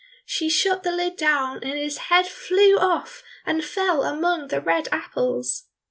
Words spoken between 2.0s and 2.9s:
head flew